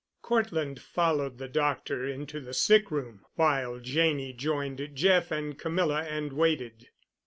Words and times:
Cortland 0.23 0.81
followed 0.81 1.37
the 1.37 1.47
doctor 1.47 2.07
into 2.07 2.39
the 2.39 2.55
sick 2.55 2.89
room, 2.89 3.23
while 3.35 3.79
Janney 3.79 4.33
joined 4.33 4.89
Jeff 4.95 5.29
and 5.29 5.59
Camilla 5.59 6.01
and 6.01 6.33
waited. 6.33 6.89